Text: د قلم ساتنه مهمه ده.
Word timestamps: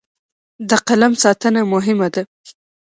د 0.69 0.71
قلم 0.87 1.13
ساتنه 1.23 1.61
مهمه 1.73 2.07
ده. 2.13 2.23